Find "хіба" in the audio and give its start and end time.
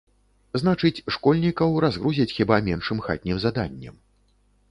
2.37-2.55